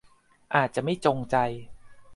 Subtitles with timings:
[0.55, 1.35] อาจจะไม่จงใจ